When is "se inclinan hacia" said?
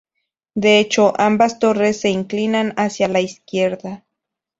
2.01-3.07